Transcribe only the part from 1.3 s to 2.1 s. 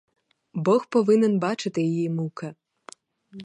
бачити її